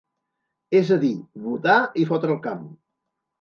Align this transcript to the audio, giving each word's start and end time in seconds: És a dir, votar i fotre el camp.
És 0.79 0.89
a 0.95 0.97
dir, 1.03 1.11
votar 1.49 1.75
i 2.05 2.07
fotre 2.13 2.35
el 2.37 2.41
camp. 2.49 2.65